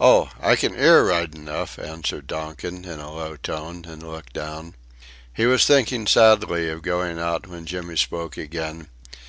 "Oh! 0.00 0.28
I 0.40 0.56
can 0.56 0.74
'ear 0.74 1.04
right 1.04 1.32
enough," 1.32 1.78
answered 1.78 2.26
Donkin 2.26 2.84
in 2.84 2.98
a 2.98 3.12
low 3.12 3.36
tone, 3.36 3.84
and 3.86 4.02
looked 4.02 4.32
down. 4.32 4.74
He 5.32 5.46
was 5.46 5.64
thinking 5.64 6.08
sadly 6.08 6.68
of 6.68 6.82
going 6.82 7.20
out 7.20 7.46
when 7.46 7.64
Jimmy 7.64 7.94
spoke 7.94 8.36
again. 8.36 8.88